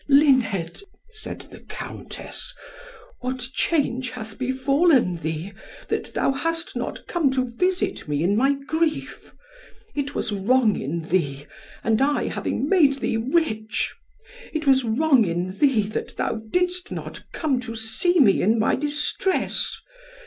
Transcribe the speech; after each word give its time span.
"Luned," 0.09 0.81
said 1.11 1.41
the 1.51 1.59
Countess, 1.59 2.55
"what 3.19 3.47
change 3.53 4.09
hath 4.09 4.39
befallen 4.39 5.17
thee, 5.17 5.53
that 5.89 6.15
thou 6.15 6.31
hast 6.31 6.75
not 6.75 7.05
come 7.05 7.29
to 7.29 7.51
visit 7.51 8.07
me 8.07 8.23
in 8.23 8.35
my 8.35 8.53
grief? 8.53 9.35
It 9.93 10.15
was 10.15 10.31
wrong 10.31 10.75
in 10.75 11.01
thee, 11.01 11.45
and 11.83 12.01
I 12.01 12.29
having 12.29 12.67
made 12.67 12.95
thee 12.97 13.17
rich; 13.17 13.93
it 14.51 14.65
was 14.65 14.83
wrong 14.83 15.23
in 15.23 15.55
thee 15.59 15.83
that 15.89 16.17
thou 16.17 16.41
didst 16.49 16.89
not 16.89 17.21
come 17.31 17.59
to 17.59 17.75
see 17.75 18.19
me 18.19 18.41
in 18.41 18.57
my 18.57 18.75
distress. 18.75 19.79